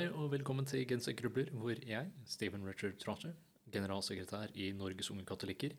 Hei 0.00 0.06
og 0.16 0.30
velkommen 0.32 0.64
til 0.64 0.86
Genserkrubler, 0.88 1.50
hvor 1.60 1.76
jeg, 1.76 2.06
Stephen 2.24 2.62
Richard 2.64 2.94
Trotter, 3.02 3.34
generalsekretær 3.68 4.54
i 4.56 4.70
Norges 4.72 5.10
Unge 5.12 5.26
Katolikker, 5.28 5.74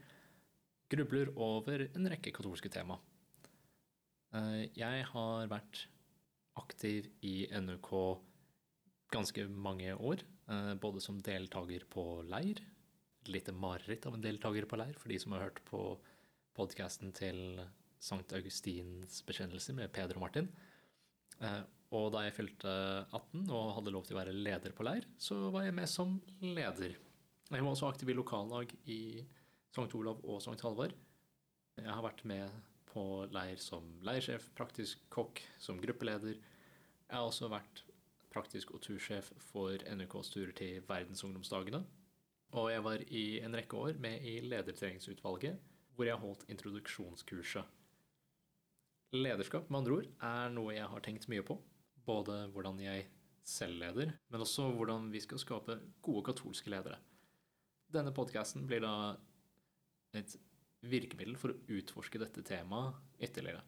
grubler 0.93 1.31
over 1.41 1.87
en 1.87 2.05
rekke 2.13 2.29
katolske 2.29 2.69
tema. 2.69 2.99
Eh, 4.37 4.69
Jeg 4.77 5.07
har 5.09 5.49
vært 5.49 5.87
aktiv 6.53 7.09
i 7.25 7.47
NUK 7.49 7.89
ganske 9.09 9.47
mange 9.49 9.97
år, 9.97 10.21
eh, 10.53 10.75
både 10.75 11.01
som 11.01 11.17
deltaker 11.17 11.89
på 11.89 12.21
leir, 12.21 12.61
lite 13.25 13.51
mareritt 13.51 14.05
av 14.05 14.13
en 14.13 14.21
deltaker 14.21 14.69
på 14.69 14.77
leir, 14.77 14.93
for 14.99 15.09
de 15.09 15.17
som 15.17 15.31
har 15.31 15.49
hørt 15.49 15.65
på 15.65 15.97
podkasten 16.53 17.11
til 17.11 17.65
Sankt 17.97 18.37
Augustins 18.37 19.23
bekjennelse 19.25 19.73
med 19.73 19.91
Peder 19.91 20.13
og 20.13 20.29
Martin. 20.29 20.53
Og 21.91 22.07
da 22.13 22.23
jeg 22.23 22.35
fylte 22.37 22.71
18 23.11 23.49
og 23.51 23.73
hadde 23.75 23.91
lov 23.91 24.05
til 24.07 24.15
å 24.15 24.21
være 24.21 24.35
leder 24.35 24.71
på 24.75 24.85
leir, 24.87 25.07
så 25.19 25.37
var 25.51 25.65
jeg 25.65 25.75
med 25.75 25.89
som 25.91 26.15
leder. 26.39 26.95
Jeg 27.51 27.63
var 27.65 27.71
også 27.73 27.89
aktiv 27.89 28.13
i 28.13 28.15
lokallag 28.15 28.71
i 28.87 29.01
Sankt 29.75 29.95
Olav 29.99 30.21
og 30.23 30.39
Sankt 30.43 30.63
Halvard. 30.63 30.95
Jeg 31.75 31.91
har 31.91 32.03
vært 32.05 32.23
med 32.27 32.51
på 32.91 33.03
leir 33.31 33.59
som 33.59 33.87
leirsjef, 34.07 34.49
praktisk 34.55 35.03
kokk, 35.11 35.41
som 35.59 35.79
gruppeleder. 35.83 36.37
Jeg 36.39 37.17
har 37.17 37.27
også 37.27 37.49
vært 37.51 37.83
praktisk 38.31 38.71
og 38.75 38.83
tursjef 38.85 39.33
for 39.51 39.83
NUKs 39.95 40.31
turer 40.31 40.53
til 40.55 40.79
Verdensungdomsdagene. 40.87 41.83
Og 42.55 42.71
jeg 42.71 42.83
var 42.83 43.03
i 43.07 43.25
en 43.43 43.55
rekke 43.55 43.79
år 43.79 43.99
med 43.99 44.23
i 44.27 44.37
ledertreningsutvalget, 44.43 45.59
hvor 45.95 46.07
jeg 46.07 46.19
holdt 46.23 46.47
introduksjonskurset. 46.51 47.77
Lederskap 49.15 49.67
med 49.67 49.81
andre 49.81 49.97
ord, 49.99 50.09
er 50.23 50.51
noe 50.55 50.75
jeg 50.75 50.87
har 50.87 51.03
tenkt 51.03 51.27
mye 51.31 51.43
på. 51.43 51.59
Både 52.07 52.45
hvordan 52.53 52.79
jeg 52.81 53.07
selv 53.43 53.79
leder, 53.81 54.13
men 54.29 54.43
også 54.43 54.69
hvordan 54.75 55.09
vi 55.13 55.21
skal 55.23 55.41
skape 55.41 55.79
gode 56.01 56.23
katolske 56.29 56.71
ledere. 56.71 56.99
Denne 57.91 58.13
podkasten 58.15 58.67
blir 58.69 58.83
da 58.85 58.93
et 60.17 60.35
virkemiddel 60.81 61.37
for 61.39 61.53
å 61.53 61.77
utforske 61.77 62.21
dette 62.21 62.43
temaet 62.47 62.97
ytterligere. 63.21 63.63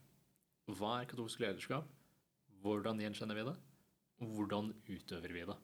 Hva 0.72 1.02
er 1.02 1.10
katolsk 1.10 1.42
lederskap? 1.44 1.90
Hvordan 2.64 3.02
gjenkjenner 3.04 3.38
vi 3.38 3.46
det? 3.50 3.56
Og 4.24 4.36
hvordan 4.38 4.72
utøver 4.88 5.36
vi 5.36 5.46
det? 5.50 5.58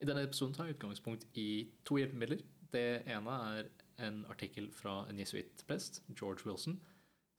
I 0.00 0.08
denne 0.08 0.24
episoden 0.26 0.54
tar 0.56 0.68
jeg 0.68 0.76
utgangspunkt 0.76 1.26
i 1.36 1.72
to 1.84 1.98
hjelpemidler. 2.00 2.42
Det 2.72 3.02
ene 3.08 3.36
er 3.50 3.68
en 4.06 4.24
artikkel 4.32 4.68
fra 4.74 5.02
en 5.10 5.20
jesuittprest, 5.20 6.02
George 6.16 6.44
Wilson, 6.48 6.80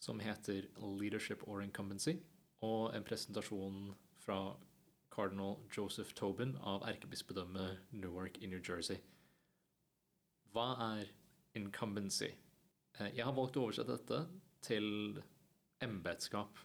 som 0.01 0.19
heter 0.19 0.69
'Leadership 0.77 1.43
or 1.47 1.61
Incumbency', 1.61 2.19
og 2.61 2.95
en 2.95 3.03
presentasjon 3.03 3.95
fra 4.21 4.57
cardinal 5.17 5.57
Joseph 5.73 6.13
Tobin 6.13 6.55
av 6.61 6.83
erkebispedømmet 6.85 7.93
Newark 7.97 8.37
i 8.41 8.49
New 8.51 8.61
Jersey. 8.61 8.99
Hva 10.53 10.67
er 10.93 11.09
incumbency? 11.57 12.29
Eh, 12.99 13.09
Jeg 13.15 13.25
har 13.25 13.33
valgt 13.33 13.57
å 13.57 13.65
oversette 13.65 13.97
dette 13.97 14.19
til 14.61 15.17
embetskap. 15.81 16.61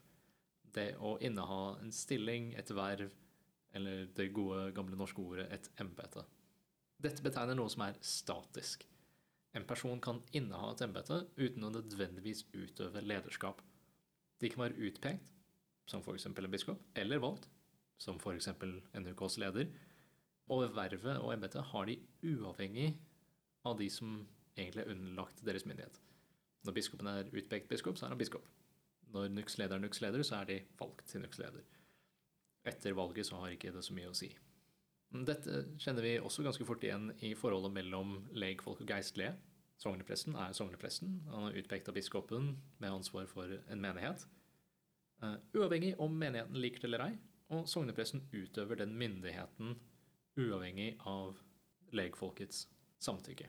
Det 0.73 0.97
å 1.01 1.17
inneha 1.21 1.79
en 1.81 1.93
stilling, 1.93 2.53
et 2.57 2.71
verv, 2.71 3.11
eller 3.73 4.07
det 4.17 4.33
gode, 4.37 4.71
gamle 4.77 4.97
norske 4.97 5.21
ordet 5.21 5.49
et 5.53 5.69
embete. 5.81 6.25
Dette 7.03 7.25
betegner 7.25 7.57
noe 7.57 7.73
som 7.73 7.87
er 7.87 7.97
statisk. 8.05 8.85
En 9.57 9.65
person 9.69 10.01
kan 10.01 10.21
inneha 10.33 10.73
et 10.73 10.85
embete 10.85 11.23
uten 11.37 11.65
å 11.65 11.73
nødvendigvis 11.73 12.45
utøve 12.53 13.03
lederskap. 13.05 13.61
De 14.41 14.49
kan 14.49 14.65
være 14.67 14.89
utpekt, 14.89 15.33
som 15.89 16.01
f.eks. 16.05 16.27
en 16.27 16.53
biskop, 16.53 16.81
eller 16.97 17.21
valgt, 17.21 17.49
som 18.03 18.19
f.eks. 18.19 18.51
NUKs 18.99 19.39
leder. 19.43 19.71
Og 20.53 20.67
vervet 20.75 21.21
og 21.23 21.33
embetet 21.35 21.71
har 21.71 21.89
de 21.89 21.99
uavhengig 22.27 22.91
av 23.69 23.79
de 23.79 23.89
som 23.93 24.23
egentlig 24.57 24.85
er 24.85 24.95
underlagt 24.95 25.45
deres 25.47 25.67
myndighet. 25.69 26.01
Når 26.67 26.77
biskopen 26.77 27.11
er 27.11 27.31
utpekt 27.31 27.71
biskop, 27.71 27.99
så 27.99 28.07
er 28.07 28.15
han 28.15 28.21
biskop. 28.21 28.47
Når 29.13 29.31
NUKS-leder 29.35 29.77
er 29.77 29.85
NUKS-leder, 29.85 30.25
så 30.27 30.41
er 30.41 30.49
de 30.49 30.59
valgt 30.79 31.07
til 31.11 31.23
NUKS-leder. 31.23 31.65
Etter 32.71 32.95
valget 32.97 33.27
så 33.27 33.41
har 33.41 33.55
ikke 33.55 33.73
det 33.75 33.83
så 33.85 33.95
mye 33.97 34.11
å 34.11 34.17
si. 34.17 34.31
Dette 35.13 35.65
kjenner 35.83 36.07
vi 36.07 36.13
også 36.23 36.45
ganske 36.47 36.65
fort 36.65 36.85
igjen 36.87 37.11
i 37.21 37.35
forholdet 37.37 37.75
mellom 37.75 38.15
legfolk 38.33 38.81
og 38.81 38.93
geistlige. 38.95 39.35
Sognepresten 39.83 40.37
er 40.39 40.55
sognepresten. 40.57 41.19
Han 41.33 41.51
er 41.51 41.59
utpekt 41.61 41.91
av 41.91 41.97
biskopen 41.99 42.55
med 42.81 42.95
ansvar 42.95 43.27
for 43.29 43.51
en 43.51 43.83
menighet. 43.83 44.25
Eh, 45.23 45.37
Uavhengig 45.59 45.97
om 46.01 46.15
menigheten 46.17 46.57
liker 46.63 46.85
det 46.85 46.89
eller 46.89 47.05
ei, 47.09 47.19
og 47.53 47.69
sognepresten 47.69 48.25
utøver 48.33 48.81
den 48.81 48.95
myndigheten 48.99 49.77
uavhengig 50.41 50.95
av 51.09 51.37
legfolkets 51.93 52.67
samtykke. 53.03 53.49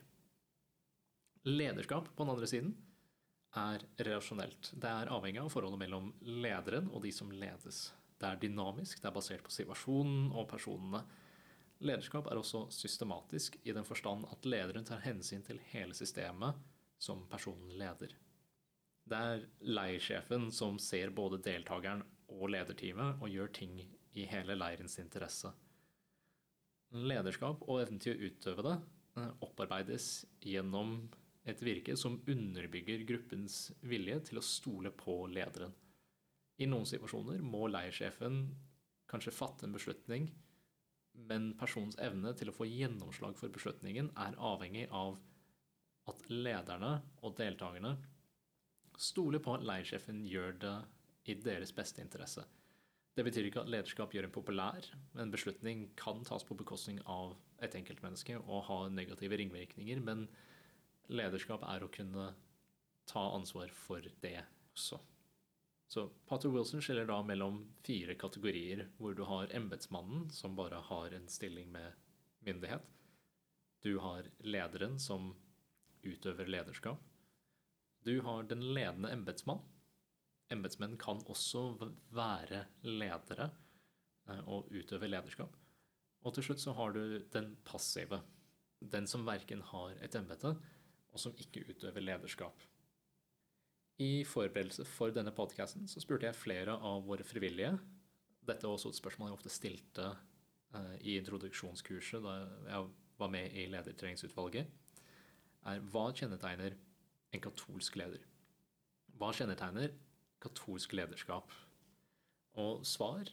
Lederskap 1.48 2.10
på 2.16 2.24
den 2.24 2.34
andre 2.34 2.48
siden 2.48 2.72
er 3.60 3.84
relasjonelt. 4.00 4.72
Det 4.80 4.90
er 4.90 5.12
avhengig 5.12 5.42
av 5.42 5.52
forholdet 5.52 5.80
mellom 5.84 6.10
lederen 6.20 6.90
og 6.92 7.04
de 7.04 7.12
som 7.14 7.32
ledes. 7.32 7.86
Det 8.20 8.28
er 8.28 8.40
dynamisk, 8.40 9.00
det 9.00 9.10
er 9.10 9.16
basert 9.16 9.44
på 9.44 9.52
situasjonen 9.52 10.32
og 10.32 10.48
personene. 10.50 11.02
Lederskap 11.84 12.28
er 12.30 12.40
også 12.40 12.66
systematisk 12.72 13.58
i 13.64 13.74
den 13.76 13.84
forstand 13.84 14.28
at 14.32 14.46
lederen 14.48 14.86
tar 14.88 15.02
hensyn 15.04 15.44
til 15.44 15.60
hele 15.72 15.96
systemet 15.96 16.60
som 17.02 17.26
personen 17.30 17.74
leder. 17.78 18.14
Det 19.04 19.20
er 19.20 19.44
leirsjefen 19.68 20.48
som 20.54 20.78
ser 20.80 21.12
både 21.12 21.42
deltakeren 21.44 22.00
og 22.32 22.48
lederteamet 22.52 23.22
og 23.22 23.32
gjør 23.32 23.52
ting 23.56 23.76
i 24.14 24.26
hele 24.30 24.56
leirens 24.56 24.98
interesse. 25.02 25.50
Lederskap 26.94 27.64
og 27.66 27.82
evnen 27.82 28.00
til 28.02 28.14
å 28.14 28.28
utøve 28.28 28.64
det 28.66 28.74
eh, 29.18 29.30
opparbeides 29.42 30.08
gjennom 30.46 30.96
et 31.44 31.60
virke 31.64 31.96
som 32.00 32.20
underbygger 32.30 33.04
gruppens 33.08 33.72
vilje 33.84 34.20
til 34.30 34.40
å 34.40 34.44
stole 34.44 34.92
på 34.94 35.24
lederen. 35.32 35.74
I 36.62 36.68
noen 36.70 36.86
situasjoner 36.88 37.42
må 37.42 37.66
leirsjefen 37.68 38.46
kanskje 39.10 39.34
fatte 39.34 39.66
en 39.66 39.74
beslutning, 39.74 40.30
men 41.28 41.52
personens 41.58 41.98
evne 42.02 42.32
til 42.38 42.50
å 42.50 42.54
få 42.54 42.66
gjennomslag 42.70 43.36
for 43.38 43.52
beslutningen 43.54 44.10
er 44.18 44.38
avhengig 44.38 44.86
av 44.94 45.18
at 46.10 46.26
lederne 46.30 46.96
og 47.24 47.36
deltakerne 47.38 47.94
stoler 49.00 49.42
på 49.42 49.54
at 49.56 49.64
leirsjefen 49.66 50.22
gjør 50.28 50.58
det 50.62 50.74
i 51.30 51.36
deres 51.40 51.72
beste 51.74 52.02
interesse. 52.02 52.44
Det 53.14 53.22
betyr 53.22 53.46
ikke 53.46 53.62
at 53.62 53.70
lederskap 53.70 54.14
gjør 54.14 54.26
en 54.26 54.34
populær, 54.34 54.86
men 55.12 55.26
en 55.26 55.34
beslutning 55.34 55.86
kan 55.98 56.24
tas 56.26 56.44
på 56.46 56.56
bekostning 56.58 56.98
av 57.06 57.36
et 57.62 57.76
enkeltmenneske 57.78 58.40
og 58.42 58.64
ha 58.68 58.78
negative 58.90 59.38
ringvirkninger, 59.38 60.00
men 60.02 60.26
lederskap 61.14 61.62
er 61.68 61.84
å 61.84 61.92
kunne 61.94 62.32
ta 63.06 63.22
ansvar 63.36 63.70
for 63.76 64.02
det 64.24 64.40
også. 64.74 64.98
Så 65.86 66.08
Pater 66.26 66.50
Wilson 66.50 66.82
skiller 66.82 67.06
da 67.06 67.20
mellom 67.22 67.60
fire 67.86 68.16
kategorier, 68.18 68.88
hvor 68.98 69.14
du 69.14 69.22
har 69.28 69.52
embetsmannen, 69.54 70.26
som 70.34 70.56
bare 70.58 70.80
har 70.88 71.14
en 71.14 71.28
stilling 71.30 71.70
med 71.70 71.92
myndighet. 72.48 72.88
Du 73.84 73.98
har 74.02 74.26
lederen, 74.40 74.98
som 74.98 75.34
utøver 76.02 76.48
lederskap. 76.50 76.98
Du 78.04 78.16
har 78.24 78.48
den 78.48 78.64
ledende 78.74 79.12
embetsmann. 79.12 79.62
Embetsmenn 80.52 80.98
kan 81.00 81.22
også 81.30 81.62
være 82.12 82.64
ledere 82.84 83.48
eh, 84.28 84.42
og 84.44 84.68
utøve 84.72 85.08
lederskap. 85.08 85.56
Og 86.24 86.34
til 86.34 86.46
slutt 86.48 86.62
så 86.62 86.74
har 86.76 86.92
du 86.92 87.18
den 87.32 87.54
passive. 87.64 88.20
Den 88.80 89.08
som 89.08 89.24
verken 89.26 89.62
har 89.72 89.96
et 90.04 90.16
embete, 90.18 90.54
og 91.14 91.20
som 91.20 91.34
ikke 91.38 91.64
utøver 91.70 92.04
lederskap. 92.04 92.62
I 94.02 94.24
forberedelse 94.26 94.84
for 94.90 95.14
denne 95.14 95.30
podkasten 95.34 95.86
så 95.88 96.02
spurte 96.02 96.26
jeg 96.26 96.36
flere 96.36 96.74
av 96.74 97.04
våre 97.06 97.24
frivillige. 97.26 97.76
Dette 98.44 98.66
var 98.66 98.74
også 98.74 98.90
et 98.90 98.98
spørsmål 98.98 99.30
jeg 99.30 99.38
ofte 99.38 99.52
stilte 99.54 100.08
eh, 100.74 100.96
i 101.00 101.18
introduksjonskurset 101.20 102.24
da 102.24 102.38
jeg 102.68 102.88
var 103.20 103.30
med 103.30 103.54
i 103.54 103.68
ledertreningsutvalget. 103.70 104.66
Er 105.70 105.84
hva 105.92 106.08
kjennetegner 106.12 106.74
en 107.32 107.44
katolsk 107.44 107.96
leder? 107.96 108.24
Hva 109.14 109.30
kjennetegner 109.36 109.94
katolsk 110.44 110.94
lederskap? 110.96 111.52
Og 112.60 112.84
svar, 112.86 113.28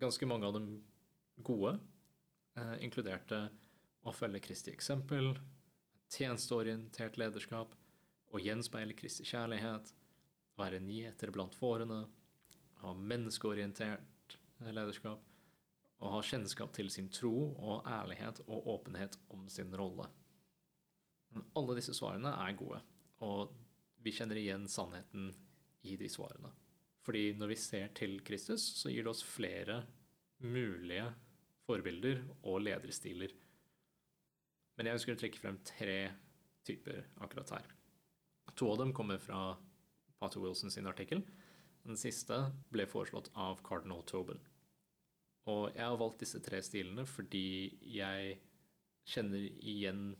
ganske 0.00 0.28
mange 0.30 0.48
av 0.48 0.54
dem 0.56 0.70
gode, 1.44 1.78
eh, 2.56 2.76
inkluderte 2.84 3.48
å 4.06 4.14
følge 4.14 4.40
Kristi 4.46 4.72
eksempel, 4.72 5.34
tjenesteorientert 6.08 7.18
lederskap, 7.20 7.74
å 8.32 8.40
gjenspeile 8.40 8.96
Kristi 8.96 9.26
kjærlighet, 9.28 9.92
være 10.58 10.80
nyheter 10.82 11.32
blant 11.34 11.54
fårene, 11.54 12.06
ha 12.82 12.94
menneskeorientert 12.94 14.38
lederskap, 14.60 15.22
og 15.98 16.12
ha 16.14 16.20
kjennskap 16.22 16.72
til 16.76 16.90
sin 16.94 17.08
tro 17.10 17.32
og 17.58 17.86
ærlighet 17.86 18.40
og 18.46 18.66
åpenhet 18.78 19.18
om 19.34 19.48
sin 19.50 19.72
rolle. 19.74 20.06
Alle 21.58 21.76
disse 21.78 21.94
svarene 21.96 22.30
er 22.46 22.56
gode, 22.58 22.80
og 23.26 23.52
vi 24.04 24.14
kjenner 24.14 24.38
igjen 24.38 24.68
sannheten 24.70 25.32
i 25.86 25.96
de 26.00 26.08
svarene. 26.10 26.50
Fordi 27.06 27.32
når 27.38 27.52
vi 27.52 27.56
ser 27.60 27.92
til 27.96 28.18
Kristus, 28.24 28.64
så 28.80 28.90
gir 28.92 29.06
det 29.06 29.12
oss 29.12 29.24
flere 29.24 29.82
mulige 30.44 31.06
forbilder 31.66 32.22
og 32.42 32.62
lederstiler. 32.66 33.32
Men 34.76 34.88
jeg 34.88 34.98
ønsker 34.98 35.16
å 35.16 35.20
trekke 35.20 35.40
frem 35.42 35.58
tre 35.66 35.98
typer 36.66 37.06
akkurat 37.24 37.56
her. 37.56 37.72
To 38.58 38.72
av 38.72 38.80
dem 38.82 38.92
kommer 38.94 39.20
fra 39.22 39.56
Pater 40.18 40.42
Wilson 40.42 40.70
sin 40.70 40.88
artikkel. 40.90 41.22
Den 41.86 41.98
siste 41.98 42.40
ble 42.72 42.86
foreslått 42.90 43.30
av 43.38 43.62
Cardinal 43.66 44.02
Tobin. 44.06 44.40
Og 45.48 45.70
jeg 45.72 45.84
har 45.84 45.98
valgt 46.00 46.22
disse 46.24 46.40
tre 46.44 46.60
stilene 46.64 47.06
fordi 47.08 47.78
jeg 47.94 48.36
kjenner 49.08 49.46
igjen 49.64 50.10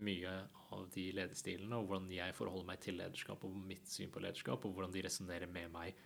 mye 0.00 0.32
av 0.72 0.88
de 0.94 1.06
lederstilene, 1.14 1.76
og 1.76 1.88
hvordan 1.88 2.10
jeg 2.14 2.34
forholder 2.36 2.68
meg 2.68 2.80
til 2.82 2.98
lederskap 3.00 3.44
og 3.44 3.56
mitt 3.68 3.88
syn 3.90 4.12
på 4.12 4.22
lederskap, 4.24 4.64
og 4.64 4.74
hvordan 4.74 4.94
de 4.94 5.04
resonnerer 5.04 5.50
med 5.50 5.72
meg. 5.74 5.98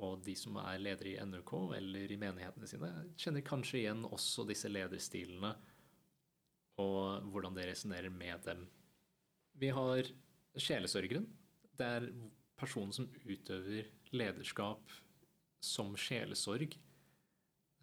Og 0.00 0.22
de 0.24 0.34
som 0.38 0.56
er 0.62 0.80
ledere 0.80 1.12
i 1.12 1.18
NRK 1.20 1.52
eller 1.76 2.12
i 2.12 2.18
menighetene 2.20 2.68
sine, 2.68 2.90
kjenner 3.20 3.44
kanskje 3.46 3.82
igjen 3.82 4.06
også 4.08 4.46
disse 4.48 4.70
lederstilene 4.70 5.52
og 6.80 7.30
hvordan 7.32 7.56
det 7.56 7.68
resonnerer 7.70 8.12
med 8.12 8.40
dem. 8.46 8.64
Vi 9.60 9.68
har 9.74 10.06
sjelesørgeren. 10.56 11.26
Det 11.76 11.86
er 11.86 12.08
personen 12.60 12.94
som 12.94 13.08
utøver 13.24 13.88
lederskap 14.16 14.94
som 15.60 15.92
sjelesorg. 15.98 16.76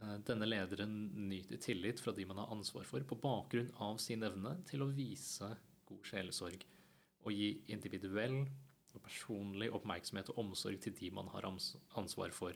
Eh, 0.01 0.17
denne 0.27 0.45
lederen 0.45 0.95
nyter 1.29 1.57
tillit 1.57 1.99
fra 1.99 2.13
de 2.13 2.25
man 2.25 2.37
har 2.37 2.51
ansvar 2.53 2.85
for, 2.85 3.01
på 3.01 3.17
bakgrunn 3.21 3.71
av 3.81 3.97
sin 4.01 4.23
evne 4.23 4.57
til 4.69 4.85
å 4.85 4.91
vise 4.93 5.49
god 5.87 6.05
sjelesorg 6.05 6.65
og 7.25 7.33
gi 7.33 7.49
individuell 7.73 8.43
og 8.93 9.03
personlig 9.03 9.71
oppmerksomhet 9.73 10.29
og 10.33 10.43
omsorg 10.45 10.81
til 10.83 10.95
de 10.99 11.09
man 11.13 11.29
har 11.33 11.47
ansvar 11.47 12.33
for. 12.35 12.53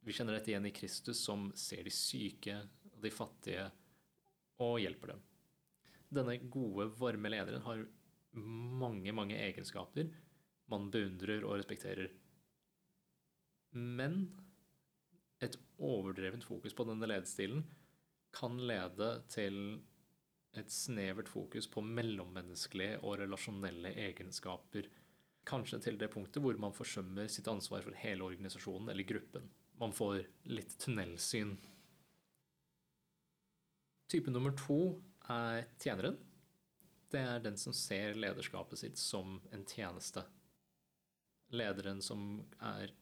Vi 0.00 0.14
kjenner 0.16 0.38
dette 0.38 0.52
igjen 0.52 0.68
i 0.68 0.74
Kristus, 0.74 1.20
som 1.20 1.50
ser 1.58 1.84
de 1.84 1.92
syke 1.92 2.56
og 2.94 3.02
de 3.04 3.12
fattige 3.12 3.66
og 4.64 4.78
hjelper 4.80 5.14
dem. 5.14 5.24
Denne 6.10 6.38
gode, 6.50 6.88
varme 6.98 7.30
lederen 7.30 7.66
har 7.66 7.84
mange, 8.34 9.12
mange 9.12 9.36
egenskaper 9.38 10.08
man 10.70 10.88
beundrer 10.94 11.44
og 11.44 11.58
respekterer. 11.58 12.10
Men 13.74 14.22
overdrevent 15.80 16.44
fokus 16.46 16.76
på 16.76 16.86
denne 16.88 17.08
ledestilen 17.08 17.64
kan 18.36 18.58
lede 18.62 19.12
til 19.32 19.80
et 20.58 20.70
snevert 20.70 21.30
fokus 21.30 21.68
på 21.70 21.82
mellommenneskelige 21.84 22.98
og 23.02 23.20
relasjonelle 23.22 23.92
egenskaper 24.08 24.88
Kanskje 25.48 25.80
til 25.82 25.98
det 25.98 26.10
punktet 26.12 26.42
hvor 26.44 26.56
man 26.60 26.74
forsømmer 26.76 27.28
sitt 27.32 27.48
ansvar 27.48 27.82
for 27.84 27.96
hele 27.96 28.26
organisasjonen 28.26 28.90
eller 28.92 29.08
gruppen. 29.08 29.48
Man 29.80 29.94
får 29.96 30.20
litt 30.52 30.76
tunnelsyn. 30.82 31.54
Type 34.10 34.30
nummer 34.30 34.52
to 34.58 35.00
er 35.30 35.64
tjeneren. 35.80 36.18
Det 37.10 37.22
er 37.22 37.42
den 37.42 37.56
som 37.58 37.74
ser 37.74 38.18
lederskapet 38.20 38.82
sitt 38.82 39.00
som 39.00 39.38
en 39.54 39.64
tjeneste. 39.66 40.22
Lederen 41.56 42.02
som 42.04 42.44
er 42.60 42.92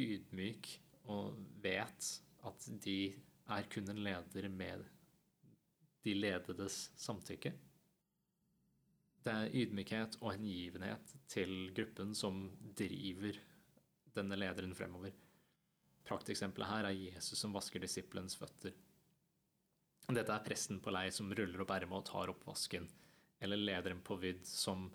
ydmyk 0.00 0.72
og 1.12 1.36
vet 1.62 2.10
at 2.46 2.68
de 2.84 2.98
er 3.46 3.68
kun 3.70 3.90
en 3.90 4.02
leder 4.02 4.48
med 4.50 4.84
de 6.06 6.14
lededes 6.14 6.90
samtykke. 6.98 7.52
Det 9.26 9.32
er 9.34 9.54
ydmykhet 9.58 10.18
og 10.20 10.36
hengivenhet 10.36 11.14
til 11.30 11.72
gruppen 11.74 12.14
som 12.14 12.44
driver 12.78 13.38
denne 14.14 14.38
lederen 14.38 14.74
fremover. 14.78 15.14
Prakteksempelet 16.06 16.70
her 16.70 16.86
er 16.86 17.00
Jesus 17.08 17.40
som 17.40 17.56
vasker 17.56 17.82
disiplens 17.82 18.38
føtter. 18.38 18.76
Dette 20.06 20.30
er 20.30 20.44
presten 20.46 20.78
på 20.78 20.94
lei 20.94 21.08
som 21.10 21.32
ruller 21.34 21.64
opp 21.64 21.72
ermet 21.74 21.98
og 21.98 22.06
tar 22.06 22.30
oppvasken, 22.30 22.86
eller 23.42 23.58
lederen 23.58 24.04
på 24.06 24.14
vidd 24.22 24.46
som 24.46 24.86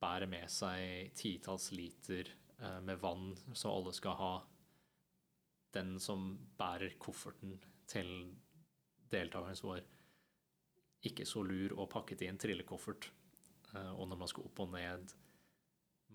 bærer 0.00 0.28
med 0.28 0.52
seg 0.52 1.14
titalls 1.16 1.70
liter 1.72 2.28
eh, 2.60 2.80
med 2.84 3.00
vann 3.00 3.32
så 3.56 3.72
alle 3.72 3.94
skal 3.96 4.18
ha. 4.20 4.34
Den 5.74 5.98
som 6.02 6.32
bærer 6.58 6.96
kofferten 6.98 7.58
til 7.90 8.10
deltakeren 9.10 9.56
som 9.58 9.72
var 9.74 9.86
ikke 11.06 11.24
så 11.26 11.42
lur 11.46 11.72
og 11.78 11.88
pakket 11.90 12.22
i 12.22 12.28
en 12.28 12.38
trillekoffert 12.38 13.08
Eh, 13.76 13.92
og 13.94 14.08
når 14.10 14.18
man 14.20 14.30
skal 14.30 14.46
opp 14.48 14.62
og 14.64 14.72
ned 14.74 15.12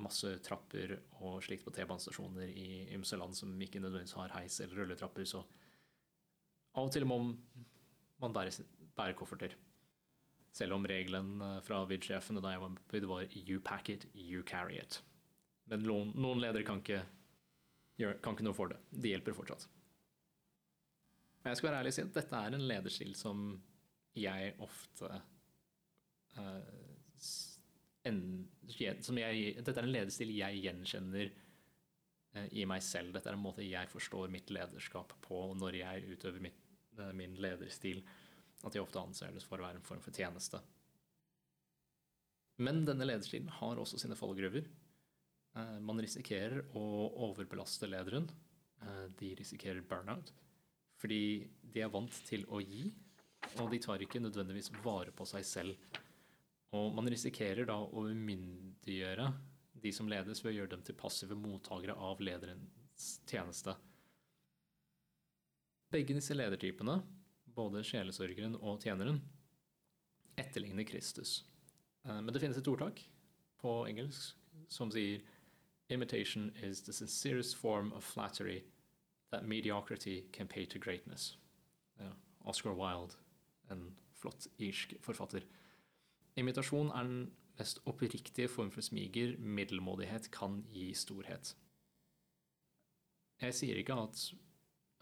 masse 0.04 0.31
trapper 0.44 0.98
og 1.24 1.38
slikt 1.46 1.63
på 1.63 1.72
T-banestasjoner 1.72 2.50
i 2.52 2.68
ymse 2.98 3.16
land 3.16 3.36
som 3.38 3.54
ikke 3.63 3.80
nødvendigvis 3.80 4.18
har 4.19 4.34
heis 4.36 4.57
eller 4.60 4.81
rulletrapper, 4.81 5.28
så 5.30 5.46
av 6.75 6.90
og 6.90 6.92
til 6.92 7.08
må 7.08 7.22
man 7.24 8.36
bære, 8.36 8.66
bære 8.98 9.16
kofferter. 9.16 9.56
Selv 10.56 10.75
om 10.75 10.88
regelen 10.88 11.40
eh, 11.42 11.62
fra 11.63 11.84
VID-sjefene 11.88 12.44
da 12.44 12.56
jeg 12.56 12.63
var 12.63 12.75
på 12.81 12.98
VID, 12.98 13.08
var 13.12 13.28
'you 13.31 13.60
pack 13.63 13.90
it, 13.90 14.08
you 14.13 14.44
carry 14.44 14.80
it'. 14.80 15.01
Men 15.68 15.88
noen 15.88 16.40
ledere 16.40 16.63
kan 16.63 16.84
ikke, 16.84 17.06
kan 17.98 18.36
ikke 18.36 18.46
noe 18.48 18.58
for 18.58 18.72
det. 18.72 18.80
De 18.92 19.12
hjelper 19.14 19.36
fortsatt. 19.38 19.68
Men 21.46 21.54
jeg 21.54 21.60
skal 21.60 21.70
være 21.70 21.80
ærlig 21.84 21.94
og 21.94 21.98
si 21.98 22.04
at 22.04 22.16
dette 22.18 22.42
er 22.42 22.58
en 22.58 22.68
lederstil 22.72 23.16
som 23.18 23.42
jeg 24.18 24.54
ofte 24.64 25.10
uh, 26.40 26.62
en, 28.06 28.20
jeg, 28.80 29.56
Dette 29.60 29.76
er 29.76 29.86
en 29.86 29.94
lederstil 29.94 30.32
jeg 30.34 30.62
gjenkjenner 30.64 31.30
uh, 31.30 32.48
i 32.50 32.66
meg 32.70 32.84
selv. 32.86 33.14
Dette 33.14 33.30
er 33.30 33.38
en 33.38 33.44
måte 33.44 33.66
jeg 33.66 33.92
forstår 33.92 34.34
mitt 34.34 34.50
lederskap 34.54 35.14
på 35.26 35.42
når 35.60 35.80
jeg 35.82 36.16
utøver 36.16 36.42
mitt, 36.48 36.64
uh, 36.98 37.12
min 37.14 37.38
lederstil. 37.38 38.02
At 38.66 38.74
jeg 38.74 38.82
ofte 38.82 39.04
anser 39.04 39.36
det 39.36 39.46
for 39.46 39.62
å 39.62 39.68
være 39.68 39.84
en 39.84 39.86
form 39.86 40.02
for 40.02 40.16
tjeneste. 40.16 40.64
Men 42.58 42.86
denne 42.88 43.06
lederstilen 43.06 43.52
har 43.60 43.78
også 43.78 44.00
sine 44.02 44.18
fallgruver. 44.18 44.66
Eh, 45.56 45.78
man 45.80 46.02
risikerer 46.04 46.68
å 46.75 46.86
overbelaste 47.30 47.89
lederen. 47.91 48.27
De 49.18 49.32
risikerer 49.34 49.82
burnout 49.88 50.27
fordi 51.00 51.48
de 51.74 51.82
er 51.82 51.89
vant 51.89 52.18
til 52.27 52.44
å 52.53 52.60
gi, 52.62 52.84
og 53.60 53.72
de 53.72 53.80
tar 53.82 54.03
ikke 54.03 54.20
nødvendigvis 54.22 54.70
vare 54.84 55.13
på 55.15 55.25
seg 55.27 55.48
selv 55.48 55.96
og 56.75 56.96
man 56.96 57.08
risikerer 57.12 57.68
da 57.70 57.77
å 57.80 58.06
umyndiggjøre 58.10 59.27
de 59.84 59.91
som 59.94 60.10
ledes, 60.10 60.41
ved 60.44 60.53
å 60.53 60.58
gjøre 60.60 60.74
dem 60.74 60.86
til 60.86 60.98
passive 60.98 61.38
mottakere 61.38 61.96
av 62.08 62.22
lederens 62.24 63.10
tjeneste. 63.30 63.75
Begge 65.94 66.15
disse 66.18 66.36
ledertypene, 66.36 66.98
både 67.56 67.84
sjelesørgeren 67.86 68.58
og 68.58 68.82
tjeneren, 68.84 69.22
etterligner 70.36 70.88
Kristus. 70.88 71.44
Eh, 72.03 72.18
men 72.18 72.34
det 72.34 72.41
finnes 72.44 72.58
et 72.60 72.72
ordtak 72.72 73.03
på 73.62 73.77
engelsk 73.88 74.34
som 74.72 74.91
sier 74.91 75.22
Imitation 75.89 76.51
is 76.63 76.82
the 76.82 76.94
sincerest 76.94 77.56
form 77.56 77.94
of 77.94 78.04
flattery 78.04 78.63
that 79.32 79.48
mediocrity 79.48 80.25
can 80.32 80.48
pay 80.48 80.65
to 80.65 80.80
greatness. 80.80 81.38
Ja, 82.00 82.12
Oscar 82.46 82.74
Wilde, 82.74 83.15
en 83.70 83.96
flott 84.13 84.48
irsk 84.58 84.96
forfatter. 85.01 85.46
Imitasjon 86.36 86.89
er 86.89 87.04
den 87.04 87.32
mest 87.58 87.80
oppriktige 87.86 88.48
form 88.48 88.72
for 88.72 88.82
smiger 88.82 89.38
middelmådighet 89.38 90.32
kan 90.32 90.63
gi 90.74 90.94
storhet. 90.94 91.56
Jeg 93.42 93.56
sier 93.56 93.80
ikke 93.80 93.98
at 94.00 94.24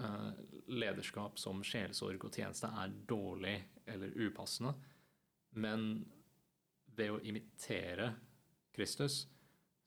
uh, 0.04 0.34
lederskap 0.68 1.40
som 1.40 1.64
sjelesorg 1.66 2.26
og 2.26 2.34
tjeneste 2.34 2.68
er 2.68 2.94
dårlig 3.10 3.56
eller 3.88 4.14
upassende, 4.28 4.74
men 5.52 6.04
ved 6.94 7.14
å 7.14 7.22
imitere 7.24 8.14
Kristus 8.74 9.24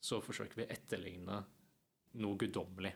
så 0.03 0.19
forsøker 0.23 0.59
vi 0.59 0.65
å 0.67 0.73
etterligne 0.73 1.41
noe 2.21 2.39
guddommelig. 2.39 2.93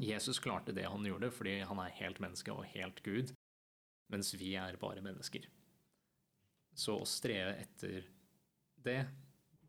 Jesus 0.00 0.38
klarte 0.42 0.74
det 0.76 0.86
han 0.88 1.04
gjorde 1.08 1.30
fordi 1.32 1.58
han 1.64 1.80
er 1.80 1.94
helt 2.00 2.20
menneske 2.22 2.52
og 2.52 2.66
helt 2.74 3.00
Gud, 3.04 3.32
mens 4.12 4.34
vi 4.36 4.52
er 4.60 4.76
bare 4.80 5.04
mennesker. 5.04 5.46
Så 6.76 6.98
å 7.00 7.08
streve 7.08 7.56
etter 7.62 8.04
det 8.84 9.00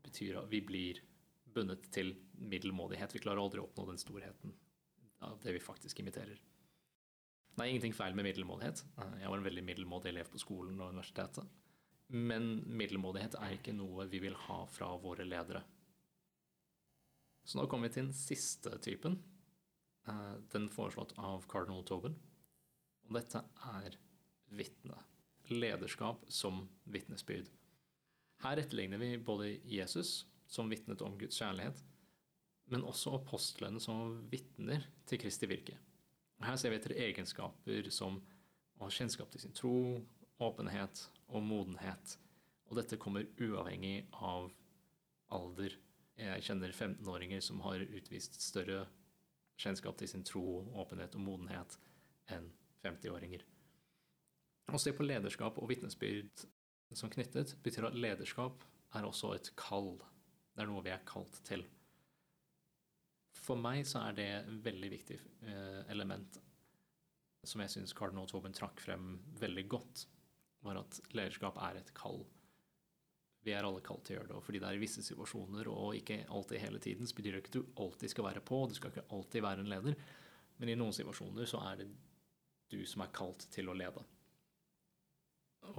betyr 0.04 0.42
at 0.42 0.50
vi 0.52 0.60
blir 0.64 1.00
bundet 1.54 1.88
til 1.94 2.12
middelmådighet. 2.38 3.14
Vi 3.16 3.22
klarer 3.24 3.40
aldri 3.42 3.62
å 3.62 3.66
oppnå 3.66 3.88
den 3.88 4.00
storheten 4.00 4.52
av 5.24 5.40
det 5.42 5.56
vi 5.56 5.62
faktisk 5.64 6.00
imiterer. 6.04 6.36
Det 7.58 7.64
er 7.64 7.72
ingenting 7.72 7.96
feil 7.96 8.14
med 8.14 8.28
middelmådighet. 8.28 8.84
Jeg 9.18 9.30
var 9.32 9.40
en 9.40 9.48
veldig 9.48 9.64
middelmådig 9.66 10.12
elev 10.12 10.28
på 10.30 10.38
skolen 10.38 10.78
og 10.78 10.92
universitetet. 10.92 11.48
Men 12.14 12.60
middelmådighet 12.78 13.34
er 13.40 13.56
ikke 13.56 13.74
noe 13.74 14.06
vi 14.12 14.20
vil 14.22 14.36
ha 14.46 14.60
fra 14.70 14.92
våre 15.02 15.26
ledere. 15.26 15.64
Så 17.48 17.56
nå 17.56 17.64
kommer 17.64 17.88
vi 17.88 17.96
til 17.96 18.08
den 18.10 18.16
siste 18.16 18.74
typen. 18.84 19.16
Eh, 20.08 20.34
den 20.52 20.68
foreslått 20.68 21.14
av 21.16 21.46
Cardinal 21.48 21.84
Tobin. 21.88 22.18
Og 23.08 23.14
dette 23.16 23.40
er 23.72 23.96
vitne 24.52 24.98
lederskap 25.48 26.26
som 26.28 26.66
vitnesbyrd. 26.92 27.48
Her 28.44 28.60
etterligner 28.60 29.00
vi 29.00 29.14
både 29.16 29.54
Jesus, 29.64 30.26
som 30.46 30.68
vitnet 30.68 31.00
om 31.02 31.16
Guds 31.18 31.40
kjærlighet, 31.40 31.80
men 32.68 32.84
også 32.84 33.16
apostlene 33.16 33.80
som 33.80 34.12
vitner 34.30 34.84
til 35.08 35.20
Kristi 35.20 35.48
virke. 35.48 35.78
Her 36.44 36.60
ser 36.60 36.70
vi 36.70 36.78
etter 36.78 36.98
egenskaper 37.00 37.88
som 37.92 38.20
og 38.78 38.92
kjennskap 38.94 39.32
til 39.32 39.42
sin 39.42 39.56
tro, 39.56 39.74
åpenhet 40.38 41.00
og 41.34 41.42
modenhet. 41.42 42.14
Og 42.68 42.78
dette 42.78 43.00
kommer 43.00 43.26
uavhengig 43.40 44.04
av 44.12 44.52
alder. 45.34 45.74
Jeg 46.18 46.42
kjenner 46.48 46.72
15-åringer 46.74 47.42
som 47.44 47.60
har 47.62 47.84
utvist 47.84 48.40
større 48.42 48.86
kjennskap 49.58 49.98
til 49.98 50.10
sin 50.10 50.24
tro, 50.26 50.42
åpenhet 50.78 51.14
og 51.18 51.22
modenhet 51.22 51.78
enn 52.34 52.48
50-åringer. 52.82 53.44
Å 54.68 54.80
se 54.82 54.92
på 54.94 55.06
lederskap 55.06 55.58
og 55.58 55.70
vitnesbyrd 55.70 56.44
som 56.98 57.10
knyttet 57.12 57.54
betyr 57.64 57.88
at 57.88 57.96
lederskap 57.98 58.64
er 58.98 59.06
også 59.06 59.32
et 59.36 59.52
kall. 59.58 59.94
Det 60.54 60.64
er 60.64 60.70
noe 60.70 60.84
vi 60.84 60.92
er 60.92 61.06
kalt 61.08 61.38
til. 61.46 61.64
For 63.38 63.60
meg 63.60 63.86
så 63.88 64.02
er 64.08 64.16
det 64.18 64.28
et 64.34 64.50
veldig 64.66 64.90
viktig 64.92 65.18
eh, 65.46 65.82
element 65.94 66.40
som 67.46 67.62
jeg 67.62 67.72
syns 67.72 67.94
kardinal 67.96 68.28
Tobin 68.28 68.56
trakk 68.56 68.80
frem 68.82 69.14
veldig 69.40 69.64
godt, 69.70 70.04
var 70.66 70.80
at 70.82 70.98
lederskap 71.14 71.56
er 71.68 71.78
et 71.80 71.92
kall. 71.96 72.24
Vi 73.48 73.54
er 73.56 73.64
alle 73.64 73.80
kalt 73.84 74.04
til 74.04 74.14
å 74.14 74.18
gjøre 74.18 74.28
det, 74.28 74.36
og 74.36 74.44
fordi 74.44 74.60
det 74.60 74.68
er 74.68 74.76
i 74.76 74.82
visse 74.82 75.02
situasjoner 75.06 75.70
og 75.72 75.96
ikke 75.96 76.20
alltid 76.36 76.60
hele 76.60 76.80
tiden, 76.84 77.08
så 77.08 77.16
betyr 77.16 77.38
det 77.38 77.40
ikke 77.40 77.52
at 77.54 77.56
du 77.56 77.80
alltid 77.84 78.12
skal 78.12 78.26
være 78.28 78.44
på, 78.44 78.60
du 78.68 78.76
skal 78.76 78.92
ikke 78.92 79.08
alltid 79.16 79.44
være 79.46 79.64
en 79.64 79.72
leder, 79.72 79.96
men 80.60 80.72
i 80.72 80.76
noen 80.76 80.92
situasjoner 80.92 81.48
så 81.48 81.62
er 81.70 81.80
det 81.80 81.88
du 82.68 82.82
som 82.84 83.04
er 83.04 83.14
kalt 83.16 83.46
til 83.54 83.70
å 83.72 83.76
lede. 83.78 84.04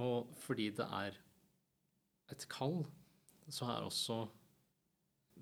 Og 0.02 0.32
fordi 0.42 0.70
det 0.74 0.86
er 0.98 1.18
et 2.34 2.46
kall, 2.50 2.82
så 3.50 3.68
er 3.70 3.86
også 3.86 4.24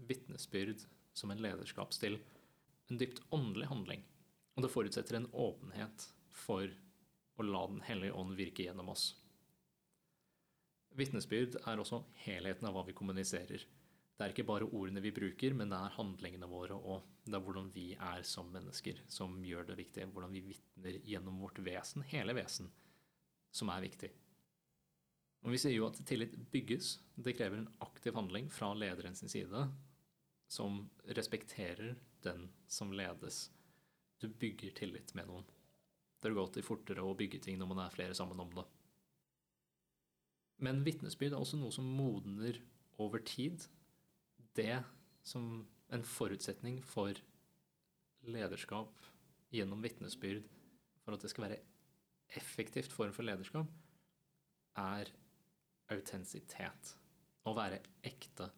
vitnesbyrd 0.09 0.85
som 1.17 1.33
en 1.33 1.41
lederskapsstil 1.43 2.21
en 2.89 3.01
dypt 3.01 3.21
åndelig 3.35 3.69
handling. 3.69 4.05
Og 4.57 4.65
det 4.65 4.73
forutsetter 4.73 5.19
en 5.19 5.31
åpenhet 5.33 6.09
for 6.33 6.69
å 7.39 7.47
la 7.47 7.67
Den 7.71 7.83
hellige 7.87 8.17
ånd 8.19 8.37
virke 8.39 8.65
gjennom 8.65 8.91
oss. 8.95 9.13
Vitnesbyrd 10.99 11.61
er 11.63 11.81
også 11.81 12.03
helheten 12.25 12.67
av 12.67 12.75
hva 12.75 12.85
vi 12.89 12.97
kommuniserer. 12.97 13.65
Det 14.19 14.25
er 14.25 14.33
ikke 14.35 14.49
bare 14.49 14.67
ordene 14.67 15.03
vi 15.03 15.13
bruker, 15.15 15.55
men 15.55 15.71
det 15.71 15.79
er 15.79 15.95
handlingene 15.95 16.49
våre 16.51 16.75
og 16.75 17.05
det 17.29 17.37
er 17.39 17.43
hvordan 17.45 17.69
vi 17.71 17.93
er 17.95 18.25
som 18.27 18.49
mennesker, 18.51 19.05
som 19.07 19.37
gjør 19.47 19.69
det 19.69 19.77
viktig. 19.79 20.09
Hvordan 20.11 20.33
vi 20.35 20.43
vitner 20.49 20.97
gjennom 21.07 21.39
vårt 21.45 21.61
vesen, 21.63 22.03
hele 22.11 22.35
vesen, 22.35 22.71
som 23.55 23.71
er 23.71 23.85
viktig. 23.85 24.11
Og 25.47 25.55
Vi 25.55 25.61
sier 25.63 25.77
jo 25.77 25.87
at 25.87 26.01
tillit 26.09 26.35
bygges. 26.51 26.97
Det 27.15 27.37
krever 27.39 27.61
en 27.61 27.71
aktiv 27.85 28.17
handling 28.19 28.49
fra 28.51 28.73
lederen 28.75 29.15
sin 29.15 29.31
side, 29.31 29.69
som 30.51 30.81
respekterer 31.15 31.95
den 32.27 32.49
som 32.67 32.91
ledes. 32.93 33.53
Du 34.19 34.27
bygger 34.29 34.75
tillit 34.75 35.15
med 35.15 35.31
noen. 35.31 35.47
Det 36.19 36.33
går 36.33 36.43
alltid 36.43 36.67
fortere 36.67 37.05
å 37.07 37.15
bygge 37.15 37.39
ting 37.45 37.59
når 37.61 37.71
man 37.71 37.85
er 37.85 37.95
flere 37.95 38.17
sammen 38.19 38.41
om 38.43 38.51
det. 38.57 38.67
Men 40.65 40.83
vitnesbyrd 40.87 41.35
er 41.35 41.41
også 41.41 41.59
noe 41.61 41.75
som 41.75 41.87
modner 41.87 42.59
over 42.99 43.23
tid. 43.23 43.63
Det 44.59 44.81
som 45.23 45.63
en 45.95 46.05
forutsetning 46.05 46.81
for 46.85 47.19
lederskap 48.29 49.07
gjennom 49.55 49.83
vitnesbyrd, 49.85 50.43
for 51.05 51.15
at 51.15 51.25
det 51.25 51.31
skal 51.33 51.47
være 51.47 51.61
effektivt 52.37 52.93
form 52.93 53.15
for 53.17 53.25
lederskap, 53.25 53.71
er 54.79 55.11
autentisitet. 55.95 56.95
Å 57.49 57.55
være 57.57 57.79
ekte. 58.05 58.51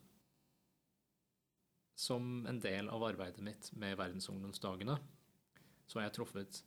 Som 2.01 2.47
en 2.49 2.59
del 2.65 2.89
av 2.91 3.05
arbeidet 3.07 3.45
mitt 3.45 3.69
med 3.79 3.99
verdensungdomsdagene 4.01 4.97
så 5.87 5.99
har 5.99 6.09
jeg 6.09 6.17
truffet 6.17 6.63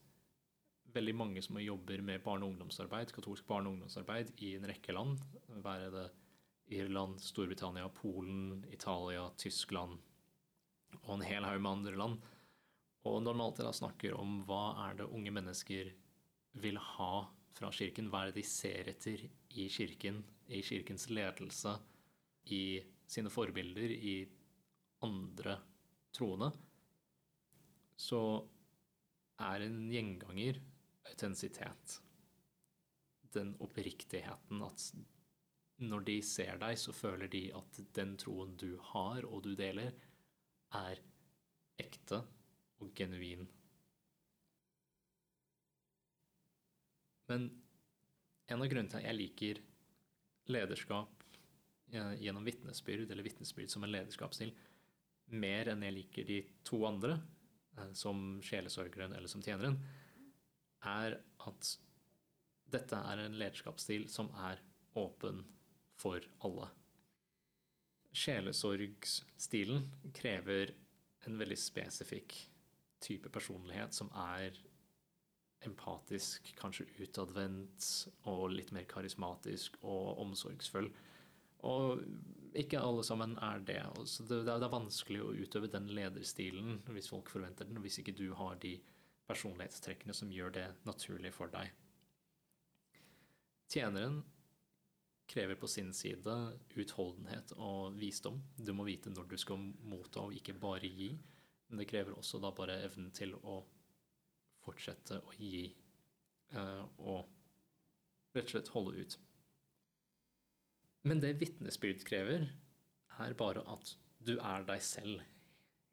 veldig 0.94 1.16
mange 1.16 1.42
som 1.42 1.60
jobber 1.62 2.02
med 2.02 2.24
barne- 2.24 2.46
og 2.46 2.54
ungdomsarbeid, 2.54 3.12
katolsk 3.14 3.48
barne- 3.48 3.70
og 3.70 3.78
ungdomsarbeid 3.78 4.34
i 4.42 4.56
en 4.56 4.68
rekke 4.70 4.94
land. 4.94 5.20
Være 5.64 5.92
det 5.92 6.08
Irland, 6.74 7.20
Storbritannia, 7.22 7.90
Polen, 7.90 8.66
Italia, 8.72 9.30
Tyskland 9.38 10.00
og 11.04 11.16
en 11.16 11.26
hel 11.26 11.44
haug 11.44 11.62
med 11.62 11.72
andre 11.72 11.96
land. 11.98 12.20
Og 13.04 13.22
når 13.24 13.36
man 13.36 13.48
alltid 13.48 13.66
da 13.68 13.74
snakker 13.76 14.16
om 14.16 14.44
hva 14.48 14.64
er 14.88 15.00
det 15.02 15.10
unge 15.12 15.34
mennesker 15.34 15.92
vil 16.64 16.78
ha 16.78 17.28
fra 17.54 17.72
kirken, 17.74 18.10
hva 18.10 18.24
er 18.24 18.32
det 18.32 18.42
de 18.42 18.48
ser 18.48 18.90
etter 18.90 19.26
i 19.50 19.68
kirken, 19.70 20.24
i 20.48 20.62
kirkens 20.66 21.10
ledelse, 21.10 21.76
i 22.46 22.82
sine 23.08 23.32
forbilder, 23.34 23.92
i 23.92 24.16
andre 25.04 25.58
troende, 26.16 26.50
så 28.00 28.22
er 29.44 29.66
en 29.66 29.78
gjenganger 29.92 30.60
autentisitet. 31.10 32.00
Den 33.34 33.56
oppriktigheten 33.64 34.62
at 34.66 34.92
når 35.84 36.06
de 36.08 36.20
ser 36.24 36.60
deg, 36.62 36.78
så 36.80 36.94
føler 36.96 37.32
de 37.32 37.48
at 37.58 37.80
den 37.98 38.16
troen 38.22 38.54
du 38.60 38.78
har 38.94 39.26
og 39.26 39.44
du 39.46 39.54
deler, 39.58 39.92
er 40.74 41.02
ekte 41.82 42.22
og 42.82 42.94
genuin. 42.98 43.48
Men 47.32 47.50
en 48.52 48.62
av 48.62 48.70
grunnene 48.70 48.92
til 48.92 49.02
at 49.02 49.08
jeg 49.08 49.18
liker 49.20 49.62
lederskap 50.54 51.24
gjennom 51.94 52.46
vitnesbyrd, 52.46 53.12
eller 53.12 53.26
vitnesbyrd 53.26 53.72
som 53.72 53.86
en 53.86 53.94
lederskapsstil, 53.94 54.54
mer 55.34 55.70
enn 55.72 55.86
jeg 55.86 55.96
liker 55.96 56.28
de 56.28 56.40
to 56.66 56.82
andre, 56.88 57.18
eh, 57.78 57.92
som 57.98 58.40
sjelesørgeren 58.44 59.14
eller 59.16 59.32
som 59.32 59.44
tjeneren, 59.46 59.78
er 60.90 61.18
at 61.48 61.74
dette 62.74 62.98
er 62.98 63.22
en 63.22 63.38
lederskapsstil 63.38 64.08
som 64.12 64.32
er 64.50 64.62
åpen 65.00 65.44
for 66.00 66.24
alle. 66.46 66.70
Sjelesorgsstilen 68.14 69.88
krever 70.14 70.74
en 71.28 71.40
veldig 71.40 71.58
spesifikk 71.58 72.36
type 73.04 73.30
personlighet 73.34 73.96
som 73.96 74.12
er 74.16 74.56
empatisk, 75.64 76.50
kanskje 76.60 76.90
utadvendt 77.00 77.88
og 78.30 78.50
litt 78.52 78.74
mer 78.76 78.86
karismatisk 78.90 79.78
og 79.82 80.20
omsorgsfull. 80.24 80.90
Og 81.64 82.04
ikke 82.60 82.82
alle 82.84 83.04
sammen 83.08 83.38
er 83.42 83.64
det. 83.66 83.82
Så 84.10 84.26
det, 84.28 84.42
er 84.52 84.72
vanskelig 84.72 85.22
å 85.24 85.32
utøve 85.34 85.72
den 85.72 85.88
lederstilen 85.96 86.82
hvis 86.92 87.10
folk 87.12 87.32
forventer 87.32 87.70
den, 87.70 87.80
hvis 87.84 88.02
ikke 88.02 88.16
du 88.18 88.28
har 88.38 88.60
de 88.62 88.76
personlighetstrekkene 89.30 90.16
som 90.16 90.32
gjør 90.34 90.54
det 90.58 90.68
naturlig 90.88 91.34
for 91.36 91.52
deg. 91.54 91.72
Tjeneren 93.72 94.22
krever 95.30 95.56
på 95.56 95.68
sin 95.72 95.94
side 95.96 96.34
utholdenhet 96.76 97.56
og 97.56 97.96
visdom. 97.98 98.42
Du 98.58 98.74
må 98.76 98.86
vite 98.88 99.14
når 99.14 99.30
du 99.32 99.38
skal 99.40 99.62
motta 99.88 100.28
og 100.28 100.36
ikke 100.38 100.56
bare 100.60 100.90
gi. 100.90 101.14
Men 101.70 101.82
det 101.82 101.88
krever 101.90 102.18
også 102.18 102.42
da 102.44 102.52
bare 102.54 102.82
evnen 102.86 103.12
til 103.16 103.34
å 103.40 103.62
fortsette 104.64 105.20
å 105.24 105.36
gi 105.40 105.66
eh, 106.54 106.84
og 107.00 107.24
rett 108.36 108.46
og 108.46 108.54
slett 108.54 108.74
holde 108.76 109.00
ut. 109.00 109.18
Men 111.04 111.20
det 111.24 111.36
vitnesbyrd 111.42 112.06
krever, 112.08 112.46
er 113.22 113.36
bare 113.38 113.62
at 113.70 113.96
du 114.24 114.38
er 114.40 114.64
deg 114.66 114.82
selv. 114.82 115.22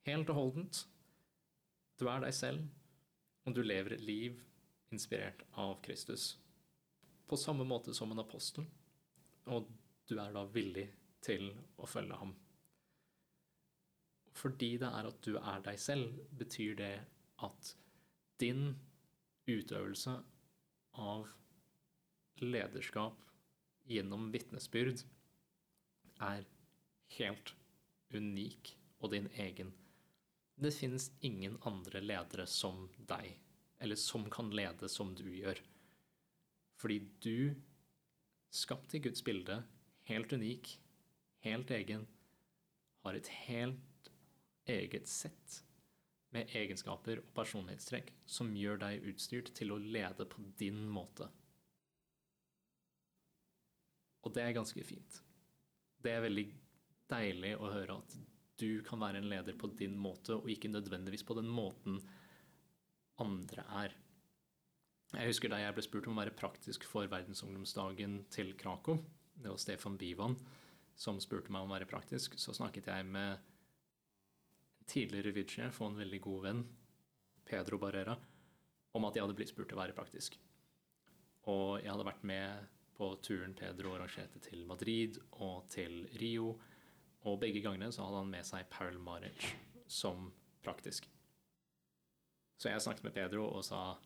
Helt 0.07 0.31
og 0.33 0.39
holdent. 0.39 0.85
Du 2.01 2.07
er 2.09 2.23
deg 2.23 2.33
selv, 2.33 2.69
og 3.51 3.57
du 3.57 3.65
lever 3.67 3.97
et 3.97 4.03
liv 4.07 4.37
inspirert 4.95 5.43
av 5.59 5.81
Kristus. 5.83 6.37
På 7.27 7.39
samme 7.39 7.65
måte 7.67 7.95
som 7.95 8.13
en 8.13 8.23
apostel, 8.23 8.67
og 9.51 9.67
du 10.07 10.15
er 10.23 10.31
da 10.35 10.45
villig 10.55 10.87
til 11.25 11.49
å 11.83 11.89
følge 11.91 12.19
ham. 12.21 12.35
Fordi 14.39 14.71
det 14.79 14.87
er 14.87 15.09
at 15.11 15.19
du 15.27 15.35
er 15.41 15.65
deg 15.67 15.81
selv, 15.83 16.15
betyr 16.39 16.79
det 16.79 16.93
at 17.43 17.73
din 18.39 18.77
utøvelse 19.51 20.15
av 21.03 21.27
lederskap 22.39 23.19
gjennom 23.91 24.31
vitnesbyrd 24.31 25.03
er 26.23 26.47
helt 27.19 27.55
unik 28.15 28.77
og 29.01 29.11
din 29.17 29.27
egen. 29.43 29.75
Det 30.61 30.75
finnes 30.77 31.11
ingen 31.21 31.57
andre 31.65 32.03
ledere 32.05 32.45
som 32.47 32.83
deg, 33.09 33.33
eller 33.81 33.97
som 33.97 34.27
kan 34.31 34.51
lede 34.53 34.89
som 34.93 35.15
du 35.17 35.25
gjør. 35.33 35.57
Fordi 36.77 36.99
du, 37.25 37.55
skapt 38.53 38.95
i 38.95 39.01
Guds 39.01 39.25
bilde, 39.25 39.63
helt 40.11 40.33
unik, 40.33 40.75
helt 41.47 41.73
egen, 41.73 42.05
har 43.01 43.17
et 43.17 43.31
helt 43.47 44.11
eget 44.69 45.09
sett 45.09 45.63
med 46.37 46.53
egenskaper 46.55 47.23
og 47.23 47.33
personlighetstrekk 47.35 48.13
som 48.29 48.53
gjør 48.55 48.83
deg 48.85 49.07
utstyrt 49.11 49.55
til 49.57 49.73
å 49.73 49.81
lede 49.81 50.29
på 50.29 50.45
din 50.61 50.85
måte. 50.93 51.31
Og 54.21 54.37
det 54.37 54.45
er 54.45 54.59
ganske 54.61 54.85
fint. 54.85 55.23
Det 56.05 56.13
er 56.13 56.27
veldig 56.29 56.47
deilig 57.11 57.55
å 57.57 57.73
høre 57.73 57.97
at 58.03 58.21
du 58.61 58.83
kan 58.87 59.01
være 59.01 59.21
en 59.21 59.29
leder 59.31 59.57
på 59.59 59.73
din 59.79 59.97
måte, 59.99 60.37
og 60.37 60.51
ikke 60.51 60.71
nødvendigvis 60.71 61.25
på 61.27 61.37
den 61.39 61.49
måten 61.51 61.99
andre 63.21 63.65
er. 63.83 63.97
Jeg 65.11 65.27
husker 65.27 65.51
da 65.51 65.59
jeg 65.59 65.75
ble 65.75 65.83
spurt 65.83 66.07
om 66.07 66.15
å 66.15 66.23
være 66.23 66.37
praktisk 66.39 66.85
for 66.87 67.09
verdensungdomsdagen 67.11 68.21
til 68.31 68.53
Krakow. 68.59 69.01
Det 69.35 69.51
var 69.51 69.59
Stefan 69.59 69.99
Bivan 69.99 70.37
som 71.01 71.19
spurte 71.23 71.53
meg 71.53 71.65
om 71.65 71.73
å 71.73 71.77
være 71.79 71.89
praktisk. 71.91 72.37
Så 72.39 72.55
snakket 72.57 72.91
jeg 72.93 73.07
med 73.09 73.33
en 73.33 74.89
tidligere 74.91 75.35
Vidsjef 75.35 75.81
og 75.81 75.93
en 75.93 76.03
veldig 76.03 76.21
god 76.23 76.45
venn, 76.45 76.63
Pedro 77.51 77.79
Barrera, 77.83 78.15
om 78.95 79.07
at 79.07 79.17
jeg 79.17 79.25
hadde 79.25 79.37
blitt 79.39 79.51
spurt 79.51 79.71
til 79.71 79.79
å 79.79 79.83
være 79.83 79.97
praktisk. 79.97 80.37
Og 81.51 81.81
jeg 81.81 81.91
hadde 81.91 82.07
vært 82.07 82.27
med 82.29 82.69
på 83.01 83.09
turen 83.25 83.55
Pedro 83.57 83.95
arrangerte 83.97 84.43
til 84.45 84.67
Madrid 84.69 85.17
og 85.41 85.65
til 85.73 86.05
Rio. 86.21 86.53
Og 87.29 87.41
begge 87.41 87.61
gangene 87.65 87.91
så 87.93 88.07
hadde 88.07 88.23
han 88.23 88.31
med 88.33 88.47
seg 88.49 88.69
Paul 88.73 88.97
Maric 89.03 89.51
som 89.91 90.31
praktisk. 90.65 91.09
Så 92.61 92.69
jeg 92.69 92.85
snakket 92.85 93.05
med 93.05 93.17
Pedro 93.17 93.47
og 93.49 93.65
sa 93.65 93.97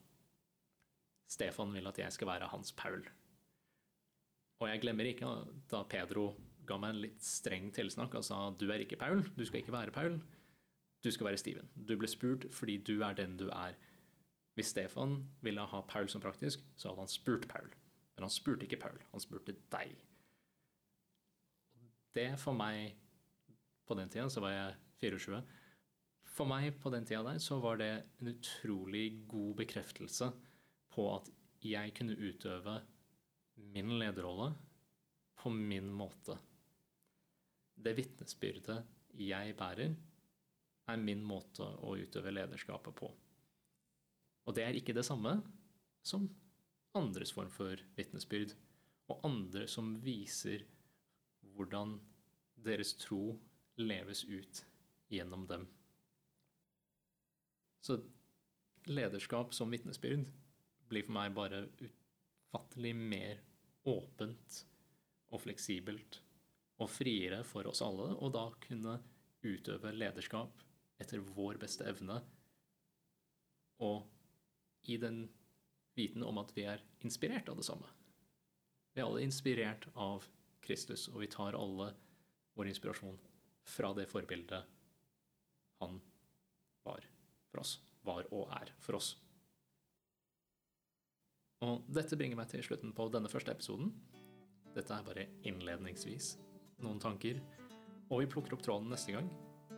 Stefan 1.31 1.73
vil 1.73 1.87
at 1.89 1.99
jeg 1.99 2.13
skal 2.15 2.29
være 2.29 2.49
hans 2.51 2.71
Paul. 2.75 3.03
Og 4.61 4.69
jeg 4.69 4.81
glemmer 4.83 5.07
ikke 5.09 5.31
da 5.71 5.83
Pedro 5.89 6.29
ga 6.65 6.77
meg 6.81 6.95
en 6.95 7.01
litt 7.03 7.23
streng 7.23 7.69
tilsnakk 7.75 8.15
og 8.17 8.25
sa 8.25 8.37
du 8.57 8.69
er 8.71 8.83
ikke 8.83 8.99
Paul, 8.99 9.23
du 9.35 9.43
skal 9.45 9.61
ikke 9.61 9.75
være 9.75 9.93
Paul, 9.95 10.19
du 11.03 11.11
skal 11.11 11.29
være 11.29 11.41
Steven. 11.41 11.67
Du 11.75 11.95
ble 11.99 12.09
spurt 12.09 12.47
fordi 12.55 12.77
du 12.81 12.97
er 13.05 13.17
den 13.17 13.35
du 13.37 13.47
er. 13.49 13.75
Hvis 14.55 14.71
Stefan 14.71 15.19
ville 15.43 15.61
ha 15.61 15.81
Paul 15.87 16.07
som 16.09 16.23
praktisk, 16.23 16.63
så 16.75 16.89
hadde 16.89 17.03
han 17.03 17.11
spurt 17.11 17.47
Paul. 17.51 17.67
Men 18.15 18.27
han 18.27 18.33
spurte 18.33 18.65
ikke 18.65 18.79
Paul, 18.79 19.01
han 19.11 19.23
spurte 19.23 19.57
deg. 19.71 19.97
Det 22.15 22.29
for 22.39 22.55
meg 22.55 22.95
På 23.85 23.97
den 23.97 24.09
tida 24.09 24.27
så 24.29 24.41
var 24.43 24.53
jeg 24.53 24.75
24. 25.03 25.41
For 26.35 26.49
meg 26.49 26.73
på 26.81 26.91
den 26.93 27.05
tida 27.07 27.21
der 27.27 27.39
så 27.43 27.59
var 27.63 27.79
det 27.79 27.91
en 28.19 28.31
utrolig 28.33 29.05
god 29.29 29.55
bekreftelse 29.61 30.31
på 30.95 31.07
at 31.13 31.29
jeg 31.65 31.93
kunne 31.97 32.17
utøve 32.17 32.79
min 33.73 33.93
lederrolle 33.99 34.51
på 35.39 35.51
min 35.53 35.87
måte. 35.93 36.35
Det 37.75 37.95
vitnesbyrdet 37.97 38.81
jeg 39.19 39.55
bærer, 39.57 39.93
er 40.85 41.01
min 41.01 41.23
måte 41.25 41.65
å 41.65 41.95
utøve 41.97 42.33
lederskapet 42.33 42.95
på. 42.97 43.09
Og 44.45 44.55
det 44.55 44.65
er 44.65 44.77
ikke 44.77 44.93
det 44.93 45.05
samme 45.07 45.39
som 46.05 46.27
andres 46.95 47.33
form 47.33 47.49
for 47.51 47.79
vitnesbyrd, 47.97 48.53
og 49.09 49.25
andre 49.27 49.65
som 49.69 49.95
viser 50.01 50.63
hvordan 51.55 51.97
deres 52.65 52.95
tro 52.99 53.35
leves 53.75 54.23
ut 54.23 54.65
gjennom 55.07 55.47
dem. 55.47 55.67
Så 57.81 57.99
lederskap 58.85 59.53
som 59.53 59.71
vitnesbyrd 59.71 60.25
blir 60.89 61.05
for 61.05 61.17
meg 61.17 61.33
bare 61.37 61.65
ufattelig 61.81 62.93
mer 62.97 63.41
åpent 63.85 64.61
og 65.33 65.41
fleksibelt 65.43 66.21
og 66.81 66.89
friere 66.91 67.43
for 67.47 67.67
oss 67.69 67.81
alle, 67.85 68.11
og 68.17 68.33
da 68.35 68.47
kunne 68.65 68.97
utøve 69.45 69.93
lederskap 69.93 70.63
etter 71.01 71.21
vår 71.35 71.59
beste 71.61 71.85
evne 71.87 72.19
og 73.83 74.05
i 74.87 74.97
den 75.01 75.25
viten 75.95 76.23
om 76.23 76.39
at 76.39 76.51
vi 76.55 76.65
er 76.69 76.83
inspirert 77.03 77.49
av 77.49 77.59
det 77.59 77.65
samme. 77.67 77.87
Vi 78.93 79.01
er 79.01 79.07
alle 79.07 79.23
inspirert 79.25 79.87
av 79.93 80.25
Kristus, 80.65 81.07
og 81.11 81.21
vi 81.23 81.29
tar 81.31 81.57
alle 81.57 81.91
vår 82.55 82.69
inspirasjon 82.71 83.17
fra 83.65 83.91
det 83.97 84.07
forbildet 84.09 84.71
han 85.81 85.99
var 86.85 87.05
for 87.51 87.61
oss, 87.63 87.77
var 88.05 88.27
og 88.31 88.51
er 88.55 88.71
for 88.83 88.99
oss. 88.99 89.15
Og 91.65 91.85
dette 91.89 92.17
bringer 92.19 92.37
meg 92.37 92.49
til 92.51 92.63
slutten 92.65 92.93
på 92.95 93.07
denne 93.13 93.31
første 93.31 93.53
episoden. 93.55 93.91
Dette 94.75 94.93
er 94.93 95.07
bare 95.07 95.27
innledningsvis 95.47 96.35
noen 96.83 96.99
tanker. 97.01 97.39
Og 98.11 98.21
vi 98.21 98.29
plukker 98.29 98.53
opp 98.55 98.63
tråden 98.65 98.91
neste 98.91 99.15
gang, 99.15 99.29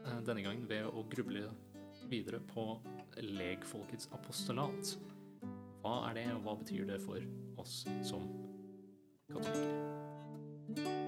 eh, 0.04 0.20
denne 0.28 0.44
gangen 0.44 0.68
ved 0.68 0.90
å 0.90 1.06
gruble 1.08 1.48
videre 2.12 2.40
på 2.40 2.82
legfolkets 3.24 4.10
apostolat. 4.12 4.98
Hva 5.84 6.10
er 6.10 6.20
det, 6.20 6.28
og 6.36 6.44
hva 6.44 6.58
betyr 6.60 6.88
det 6.90 7.02
for 7.04 7.22
oss 7.62 7.86
som 8.04 8.28
katolikker? 9.32 11.07